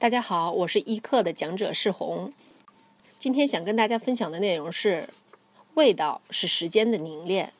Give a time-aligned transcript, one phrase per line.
[0.00, 2.32] 大家好，我是一课的讲者世红。
[3.18, 5.08] 今天想跟大家分享的内容是：
[5.74, 7.52] 味道是时间的凝练。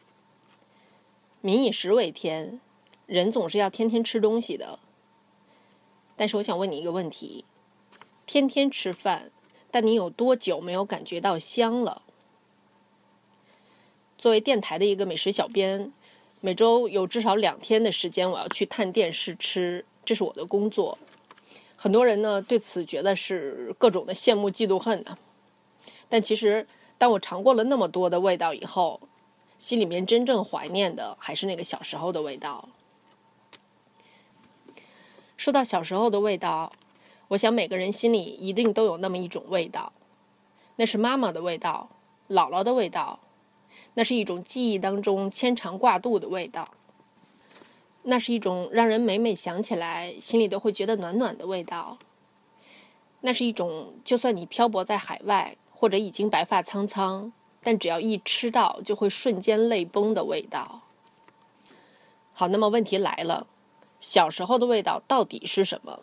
[1.41, 2.61] 民以食为天，
[3.07, 4.79] 人总是要天天吃东西的。
[6.15, 7.45] 但是我想问你一个问题：
[8.25, 9.33] 天天吃饭，
[9.73, 12.03] 但你有多久没有感觉到香了？
[14.17, 15.93] 作为电台的一个美食小编，
[16.41, 20.97] 每周有至少两天的时间，我要去探店试吃，这是我的工作。
[21.81, 25.17] 很多人呢对此觉得是各种的羡慕、嫉妒、恨呢。
[26.09, 26.67] 但其实，
[26.99, 29.01] 当我尝过了那么多的味道以后，
[29.59, 32.69] 心里面真正怀念的还是那个小时候的味道。
[35.37, 36.73] 说到小时候的味道，
[37.29, 39.93] 我想每个人心里一定都有那么一种味道，
[40.75, 41.91] 那是妈妈的味道、
[42.29, 43.21] 姥姥的味道，
[43.95, 46.75] 那是一种记忆当中牵肠挂肚的味道。
[48.11, 51.99] 那是一种让人每每想起来心里都会觉得暖暖的味道。
[53.21, 57.31] 那是一种就算你漂泊在海外或者已经白发苍苍，
[57.63, 60.81] 但只要一吃到就会瞬间泪崩的味道。
[62.33, 63.47] 好，那么问题来了，
[64.01, 66.01] 小时候的味道到底是什么？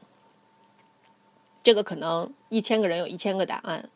[1.63, 3.89] 这个可能一千个人有一千个答案。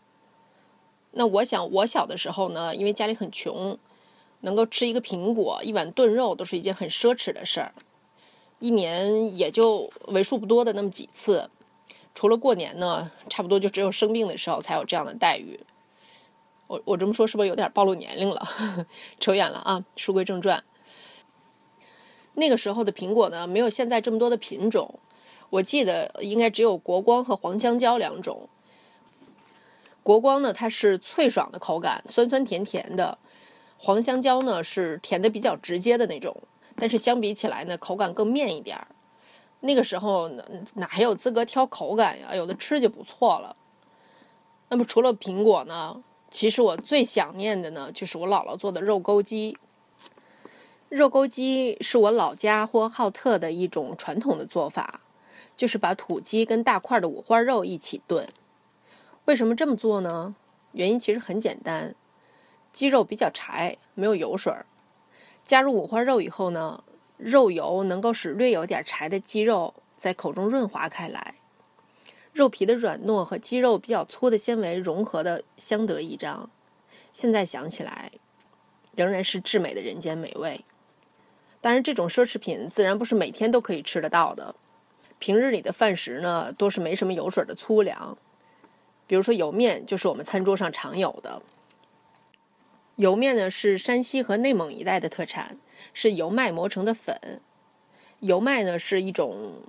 [1.11, 3.77] 那我想，我小的时候呢，因为家里很穷，
[4.39, 7.71] 能够吃一个苹果、一碗炖肉都是一件很奢侈的事儿。
[8.59, 11.49] 一年也就为数不多的那么几次，
[12.13, 15.59] 除了过年呢，差不多就只有生病的时候才有这样的待遇。
[16.67, 18.47] 我我这么说是不是有点暴露年龄了？
[19.19, 19.83] 扯远了啊！
[19.95, 20.63] 书归正传，
[22.35, 24.99] 那个时候的苹果呢，没有现在这么多的品种，
[25.49, 28.49] 我记得应该只有国光和黄香蕉两种。
[30.03, 33.17] 国光呢，它是脆爽的口感，酸酸甜甜的；
[33.77, 36.35] 黄香蕉呢，是甜的比较直接的那种。
[36.79, 38.87] 但是相比起来呢，口感更面一点儿。
[39.59, 40.29] 那个时候
[40.75, 42.33] 哪还有资格挑口感呀？
[42.33, 43.55] 有的吃就不错了。
[44.69, 46.01] 那么除了苹果呢？
[46.31, 49.57] 其实我最想念的呢，就是我姥姥做的肉钩鸡。
[50.87, 55.01] 肉钩鸡是我老家呼和浩特的一种传统的做法，
[55.57, 58.29] 就是把土鸡跟大块的五花肉一起炖。
[59.25, 60.35] 为什么这么做呢？
[60.71, 61.95] 原因其实很简单，
[62.71, 64.67] 鸡肉比较柴，没有油水儿。
[65.49, 66.83] 加入五花肉以后呢，
[67.17, 71.37] 肉油能够使略有点柴的鸡肉在口中润滑开来，
[72.31, 76.51] 肉皮的软糯和鸡肉比较粗的纤维融合的相得益彰。
[77.11, 78.11] 现在想起来，
[78.93, 80.63] 仍然是至美的人间美味。
[81.61, 84.53] 当然，这种奢侈品自然不是每天都可以吃得到的。
[85.17, 88.15] 平日里的饭食呢，多是没什么油水的粗粮，
[89.07, 91.41] 比如说油面，就是我们餐桌上常有的。
[92.99, 95.57] 油面呢是山西和内蒙一带的特产，
[95.93, 97.39] 是油麦磨成的粉。
[98.19, 99.61] 油麦呢是一种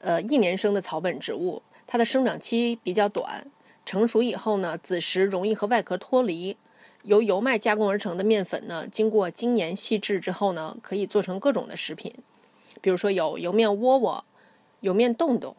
[0.00, 3.46] 呃一年生的草本植物，它的生长期比较短，
[3.86, 6.56] 成熟以后呢，子实容易和外壳脱离。
[7.04, 12.12] 由油麦加工而成的面粉呢，经过精研细制之后呢，可以做成各种的食品，
[12.80, 14.24] 比如说有油面窝窝、
[14.80, 15.54] 油面洞洞、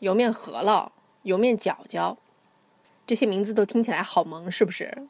[0.00, 0.92] 油面饸饹、
[1.22, 2.18] 油面饺饺，
[3.06, 5.08] 这些名字都听起来好萌，是不是？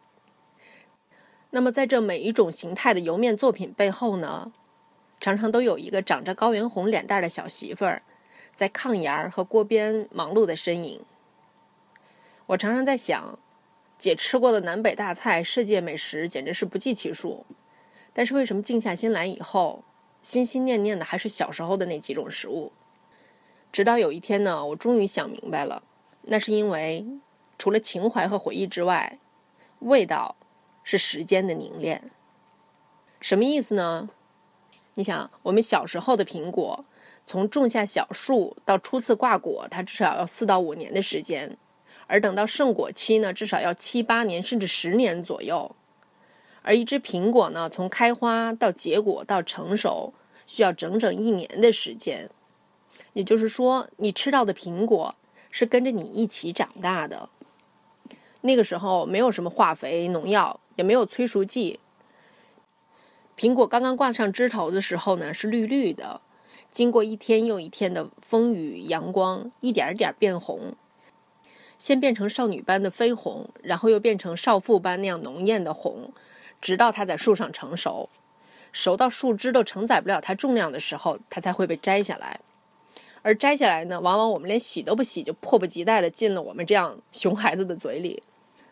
[1.50, 4.52] 那么，在这每一种形态的油面作品背后呢，
[5.18, 8.02] 常常都有一个长着高原红脸蛋的小媳妇儿，
[8.54, 11.00] 在炕沿儿和锅边忙碌的身影。
[12.48, 13.38] 我常常在想，
[13.96, 17.46] 姐吃过的南北大菜、世界美食简直是不计其数，
[18.12, 19.82] 但是为什么静下心来以后，
[20.20, 22.72] 心心念念的还是小时候的那几种食物？
[23.72, 25.82] 直到有一天呢，我终于想明白了，
[26.22, 27.06] 那是因为
[27.56, 29.18] 除了情怀和回忆之外，
[29.78, 30.36] 味道。
[30.90, 32.10] 是时间的凝练，
[33.20, 34.08] 什么意思呢？
[34.94, 36.82] 你想，我们小时候的苹果，
[37.26, 41.58] 从种下小树到初次挂果，它至少要四到五年的时间；
[42.06, 45.76] 而等到盛果期呢，至少要七八年甚至十年左右。
[46.62, 50.14] 而一只苹果呢，从开花到结果到成熟，
[50.46, 52.30] 需要整整一年的时间。
[53.12, 55.14] 也就是说，你吃到的苹果
[55.50, 57.28] 是跟着你一起长大的。
[58.48, 60.58] 那个时候没有什么化肥、农药。
[60.78, 61.80] 也没有催熟剂。
[63.36, 66.20] 苹果刚刚挂上枝头的时候呢，是绿绿的。
[66.70, 70.76] 经过一天又一天的风雨阳光，一点一点变红。
[71.76, 76.12] 先变成少女般的绯红，然后又变成少妇般那样浓艳的红，
[76.60, 78.08] 直到它在树上成熟，
[78.70, 82.38] 熟到树枝都承载不了它重量的时候，它才会被摘下来。
[83.22, 88.22] 而摘下来呢，往往我们连洗都不洗，就迫不及待地进了我们这样熊孩子的嘴里。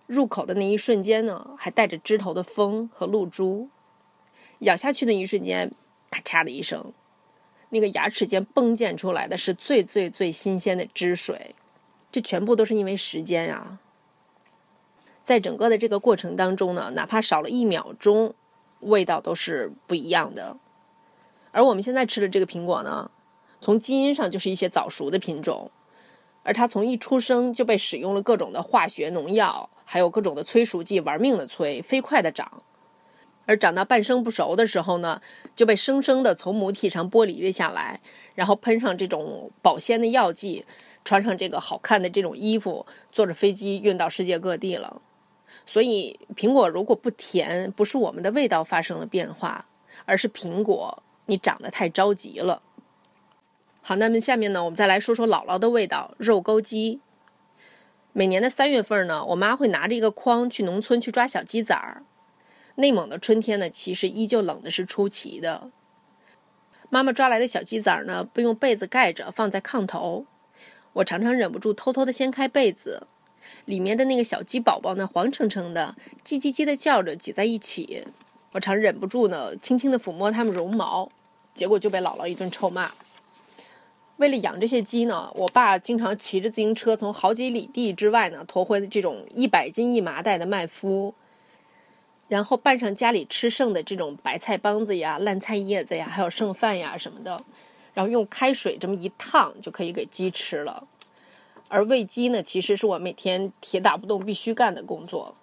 [0.07, 3.69] 入口的那一瞬间呢，还带着枝头的风和露珠；
[4.61, 5.73] 咬下去的一瞬间，
[6.11, 6.93] 咔嚓的一声，
[7.71, 11.55] 那个牙齿间迸溅出来的是最最最新鲜的汁水。
[12.13, 13.81] 这全部都是因为时间啊。
[15.25, 18.33] 在整个的这个过程当中呢，哪怕少了一秒钟，
[18.81, 20.57] 味道都是不一样的。
[21.51, 23.11] 而我们现在吃的这个苹果呢，
[23.61, 25.71] 从基因上就是一些早熟的品种，
[26.45, 32.63] 而它从一出生就被使用了各种的化学农药，还有各种的催熟剂，玩命的催，飞快的长。
[33.47, 35.23] 而长到半生不熟的时候呢，
[35.55, 38.01] 就被生生的从母体上剥离了下来，
[38.35, 40.67] 然后喷上这种保鲜的药剂，
[41.05, 45.01] 穿上这个好看的这种衣服，坐着飞机运到世界各地了。
[45.65, 49.67] 所以，苹果如果不甜，不是我们的味道发生了变化，
[50.05, 52.61] 而是苹果你长得太着急了。
[53.81, 57.01] 好，那么下面呢，我们再来说说姥姥的味道——肉钩鸡。
[58.19, 62.03] 每年的三月份呢，我妈会拿着一个筐去农村去抓小鸡崽儿。
[62.77, 65.71] 内蒙的春天呢，其实依旧冷的是出奇的。
[66.89, 70.25] 妈妈抓来的小鸡崽儿呢，不用被子盖着，放在炕头。
[70.95, 73.07] 我常常忍不住偷偷的掀开被子。
[73.67, 78.07] 里面的那个小鸡宝宝呢，黄澄澄的，叽叽叽的叫着，挤在一起。
[78.53, 81.11] 我常忍不住呢，轻轻的抚摸它们绒毛，
[81.53, 82.91] 结果就被姥姥一顿臭骂。
[84.17, 91.13] 为了养这些鸡呢，我爸经常骑着自行车从好几里地之外呢，驮回这种一百斤一麻袋的麦麸，
[92.29, 97.45] 然后拌上家里吃剩的这种白菜帮子呀、烂菜叶子呀，还有剩饭呀什么的，
[97.93, 100.87] 然后用开水这么一烫，就可以给鸡吃了。
[101.69, 105.35] 而喂鸡呢，其实是我每天铁打不动必须干的工作。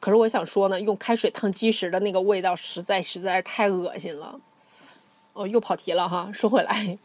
[0.00, 4.40] 可是我想说呢，用开水烫鸡时的那个味道，实在实在是太恶心了。
[5.34, 6.30] 哦，又跑题了哈。
[6.32, 6.98] 说回来，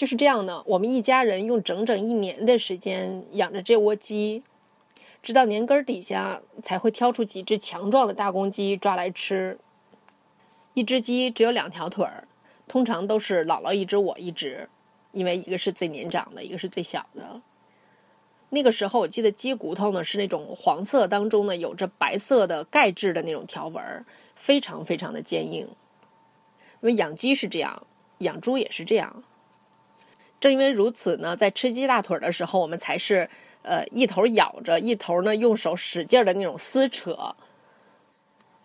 [0.00, 0.62] 就是这样的。
[0.64, 4.42] 我们一家人用整整一年的时间养着这窝鸡，
[5.22, 9.58] 直到年根底下才会挑出几只强壮的大公鸡抓来吃。
[10.72, 12.26] 一只鸡只有两条腿儿，
[12.66, 14.70] 通常都是姥姥一只，我一只。
[15.12, 17.42] 因为一个是最年长的，一个是最小的。
[18.48, 25.68] 那个时候，我记得鸡骨头呢是那种黄色当中呢有着白色的钙质的那种条纹，非常非常的坚硬。
[26.80, 27.86] 因为养鸡是这样，
[28.20, 29.22] 养猪也是这样。
[30.40, 33.28] 正因为如此呢，在吃鸡大腿的时候，我们才是
[33.62, 37.36] 呃一头咬着，一头呢用手使劲的那种撕扯。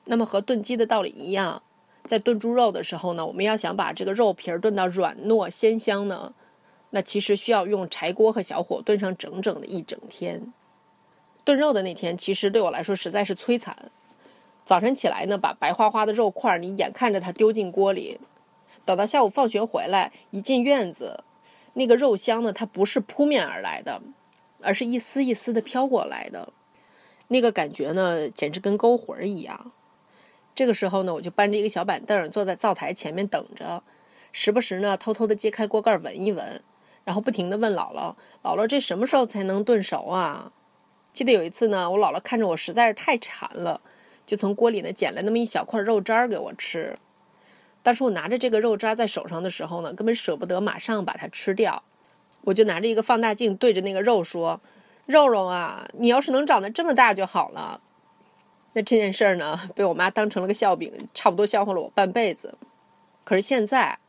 [0.05, 1.61] 那么和炖鸡的道理一样。
[2.05, 6.35] 在炖猪肉的时候呢，我们要想把这个肉皮儿炖到软糯鲜香呢，
[6.91, 10.53] 那其实需要用柴锅和小火炖上整整的一整天。
[11.43, 13.75] 炖肉的那天，其实对我来说实在是摧残。
[14.63, 18.19] 早晨起来呢，把白花花的肉块儿，你眼看着它丢进锅里，
[18.85, 21.23] 等到下午放学回来，一进院子，
[21.77, 24.01] 那个肉香呢，它不是扑面而来的，
[24.61, 26.51] 而是一丝一丝的飘过来的，
[27.27, 29.71] 那个感觉呢，简直跟勾魂儿一样。
[30.55, 33.83] 这个时候呢，我就搬着一个小板凳，坐在灶台前面等着，
[34.31, 36.63] 时不时呢偷偷的揭开锅盖闻一闻，
[37.03, 40.53] 然后不停的问姥姥：“姥姥，这什么时候才能炖熟啊？”
[41.11, 43.81] 记得有一次呢，我姥姥看着我实在是太馋了，
[44.25, 46.97] 就从锅里呢捡了那么一小块肉渣给我吃。
[47.85, 51.83] 当时我拿着这个肉渣在手上的时候呢，根本舍不得马上把它吃掉，
[52.41, 54.59] 我就拿着一个放大镜对着那个肉说
[55.05, 57.79] ：“肉肉啊，你要是能长得这么大就好了。”
[58.73, 62.57] 那这件事儿呢，被我妈当成了个笑柄，差不多笑话了我半辈子。
[63.23, 63.99] 可是现在，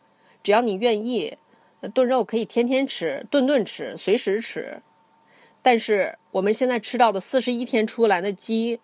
[0.43, 1.37] 只要你愿意，
[1.93, 4.81] 炖肉可以天天吃，顿顿吃，随时吃。
[5.61, 8.81] 但是我们现在吃到的四十一天出来的鸡，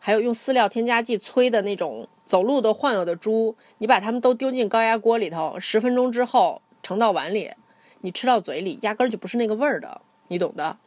[0.00, 7.52] 还有用饲料添加剂催的那种走路都晃悠的猪，你把它们都丢进高压锅里头，十分钟之后盛到碗里，
[8.00, 10.78] 你吃到嘴里压根儿就不是那个味儿的，你懂的。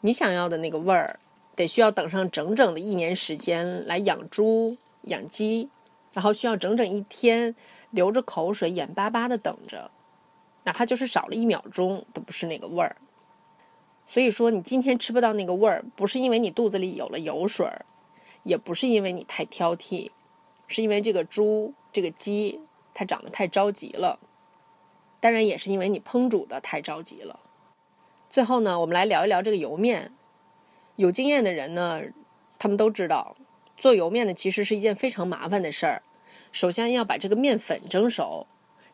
[0.00, 1.20] 你想要的那个味儿。
[1.56, 5.68] 得需要等上整整的一年时间来养猪养鸡，
[6.12, 7.54] 然后需要整整一天
[7.90, 9.92] 流着口水眼巴巴的等着，
[10.64, 12.96] 哪怕就是少了一秒钟都不是那个味儿。
[14.06, 17.86] 所以说，你今天吃不到那个味儿，不是因为你肚子里有了油水儿，
[18.42, 20.10] 也不是因为你太挑剔，
[20.66, 22.60] 是因为这个猪这个鸡
[22.92, 24.18] 它长得太着急了，
[25.20, 27.40] 当然也是因为你烹煮的太着急了。
[28.28, 30.12] 最后呢，我们来聊一聊这个油面。
[30.96, 32.02] 有经验的人呢，
[32.58, 33.36] 他们都知道，
[33.76, 36.02] 做油面呢其实是一件非常麻烦的事儿。
[36.52, 38.46] 首先要把这个面粉蒸熟，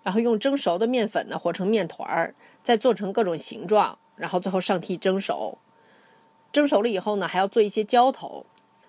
[0.02, 5.58] 然后用蒸熟的面粉呢和成面团儿，再做成各种形状，然后最后上屉蒸熟。
[6.52, 8.44] 蒸熟了以后呢，还要做一些浇头。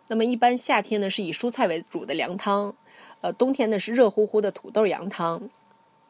[0.07, 2.75] 那么一般夏天呢是以蔬菜为主的凉汤，
[3.21, 5.49] 呃，冬天呢是热乎乎的土豆羊汤。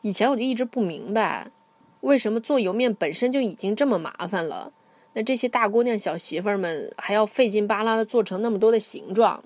[0.02, 1.52] 以前我就一直不明白，
[2.00, 4.74] 为什么做油面本身就已经这么麻烦了。
[5.14, 9.44] 那这些大姑娘、小媳妇们还要费劲巴拉的做成那么多的形状，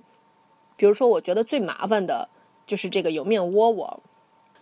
[0.77, 2.29] 比如说，我觉得最麻烦的
[2.65, 4.03] 就是这个油面窝窝。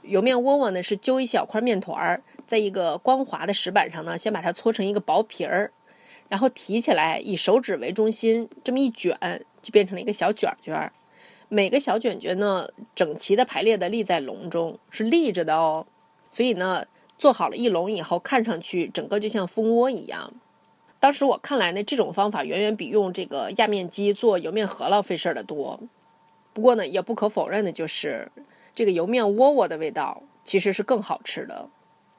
[0.03, 5.71] 油面窝窝呢是揪一小块面团儿，在一个光滑的石板上呢，先把它搓成一个薄皮儿，
[6.29, 9.17] 然后提起来，以手指为中心，这么一卷，
[9.61, 10.91] 就变成了一个小卷卷儿。
[11.49, 15.85] 每个小卷卷呢，整齐的排列的立在笼中，是立着的哦。
[16.29, 16.85] 所以呢，
[17.19, 20.33] 做好了一笼以后，看上去整个就像蜂窝一样。
[20.99, 25.79] 当时我看来呢，这种方法远远比用这个压面机做油面饸饹费事儿的多。
[26.53, 28.31] 不过呢，也不可否认的就是，
[28.75, 31.69] 这个油面窝窝的味道其实是更好吃的。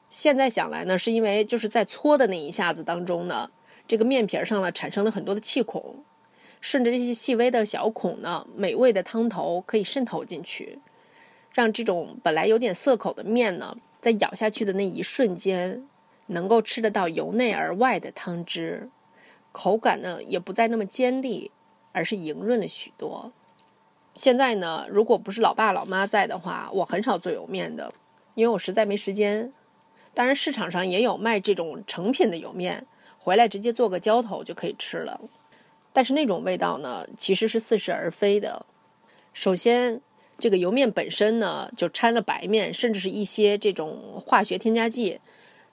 [0.09, 3.49] 现在想来呢，是因为就是在搓的那一下子当中呢，
[3.87, 6.03] 这个面皮上呢产生了很多的气孔。
[6.61, 10.79] 顺着这些细微的小孔呢，美味的汤头可以渗透进去，
[11.53, 15.85] 让这种本来有点涩口的面呢，在咬下去的那一瞬间，
[16.27, 18.89] 能够吃得到由内而外的汤汁，
[19.51, 21.51] 口感呢也不再那么尖利，
[21.91, 23.31] 而是莹润了许多。
[24.15, 27.93] 现在呢，如果不是老爸老妈在的话，我很少做油面的，
[28.33, 29.51] 因为我实在没时间。
[30.13, 32.87] 当然，市场上也有卖这种成品的油面，
[33.19, 35.19] 回来直接做个浇头就可以吃了。
[35.91, 38.65] 但是那种味道呢，其实是似是而非的。
[39.33, 39.99] 首先，
[40.39, 45.19] 这个油面本身呢，就掺了白面，甚至是一些这种化学添加剂，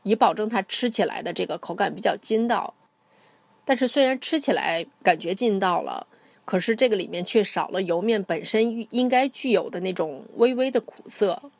[0.02, 2.74] 以保证它吃起来的这个口感比较筋道。
[3.64, 6.08] 但是虽然吃起来感觉劲道了，
[6.44, 11.50] 可是这个里面却少了油面本身应该具有的那种微微的苦涩。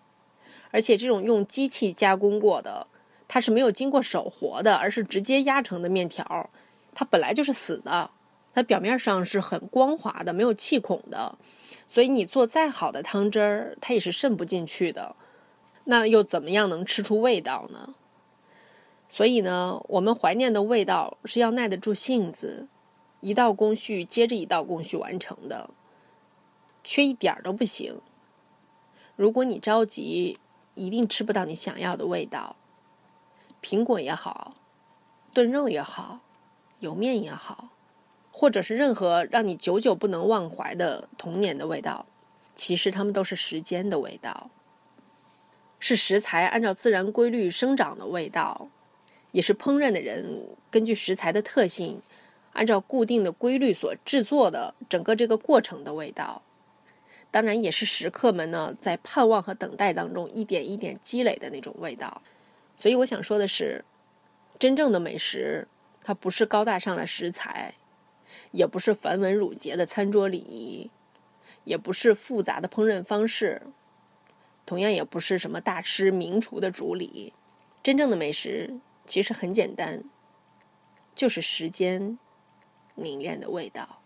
[0.71, 2.87] 而且这种用机器加工过的，
[3.29, 6.51] 它是没有经过手活的，而是直接压成的面条，
[6.95, 8.11] 它本来就是死的。
[8.55, 11.39] 它表面上是很光滑的，没有气孔的，
[11.87, 15.17] 所以你做再好的汤汁儿，它也是渗不进去的。
[15.85, 17.95] 那又怎么样能吃出味道呢？
[19.09, 22.69] 所以呢，我们怀念的味道是要耐得住性子，
[23.23, 25.71] 一道工序接着一道工序完成的，
[26.85, 28.01] 缺一点儿都不行。
[29.17, 30.39] 如果你着急，
[30.75, 32.57] 一定吃不到你想要的味道。
[33.63, 34.57] 苹果也好，
[35.33, 36.19] 炖肉也好，
[36.81, 37.69] 油面也好。
[38.33, 42.07] 或者是任何让你久久不能忘怀的童年的味道，
[42.57, 44.51] 其实它们都是时间的味道，
[45.79, 48.69] 是食材按照自然规律生长的味道，
[49.31, 52.01] 也是烹饪的人根据食材的特性，
[52.53, 56.43] 按照固定的规律所制作的整个这个过程的味道。
[57.31, 62.23] 当然，也是食客们呢在盼望和等待当中一点一点积累的那种味道。
[62.77, 63.85] 所以，我想说的是，
[64.59, 65.67] 真正的美食，
[66.03, 67.75] 它不是高大上的食材。
[68.51, 70.91] 也不是繁文缛节的餐桌礼仪，
[71.65, 73.61] 也不是复杂的烹饪方式，
[74.65, 77.35] 同样也不是什么大师名厨的主理。
[77.83, 80.03] 真正的美食其实很简单，
[81.15, 82.19] 就是时间
[82.95, 84.02] 凝练的味道。